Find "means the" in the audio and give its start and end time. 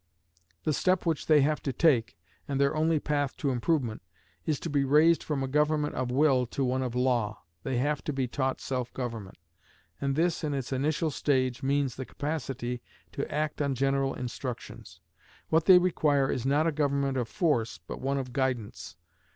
11.61-12.05